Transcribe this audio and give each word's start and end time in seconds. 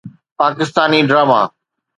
Pakistani 0.39 0.99
drama 1.09 1.41